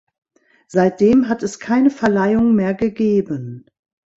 Seitdem 0.65 1.27
hat 1.29 1.43
es 1.43 1.59
keine 1.59 1.91
Verleihung 1.91 2.55
mehr 2.55 2.73
gegeben. 2.73 3.67